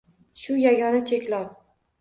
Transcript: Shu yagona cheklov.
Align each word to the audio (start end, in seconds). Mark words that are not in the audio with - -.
Shu 0.43 0.55
yagona 0.63 1.05
cheklov. 1.13 1.47